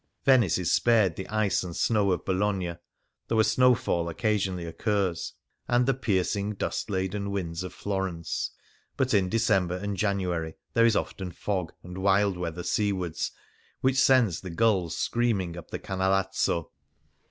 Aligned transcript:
Venice 0.25 0.57
is 0.57 0.73
spared 0.73 1.15
the 1.15 1.29
ice 1.29 1.63
and 1.63 1.75
snow 1.75 2.11
of 2.11 2.25
Bologna 2.25 2.77
(though 3.27 3.39
a 3.39 3.43
snowfall 3.43 4.05
occa 4.11 4.33
sionally 4.33 4.67
occurs), 4.67 5.33
and 5.67 5.85
the 5.85 5.93
piercing, 5.93 6.53
dust 6.55 6.89
laden 6.89 7.29
winds 7.29 7.61
of 7.61 7.71
Florence; 7.71 8.49
but 8.97 9.13
in 9.13 9.29
December 9.29 9.77
and 9.77 9.95
January 9.97 10.55
there 10.73 10.87
is 10.87 10.95
often 10.95 11.31
fog, 11.31 11.71
and 11.83 11.99
wild 11.99 12.35
weather 12.35 12.63
seawards 12.63 13.29
which 13.81 13.97
sends 13.99 14.41
the 14.41 14.49
gulls 14.49 14.97
screaming 14.97 15.55
up 15.55 15.69
the 15.69 15.77
Cana 15.77 16.09
lazzo. 16.09 16.71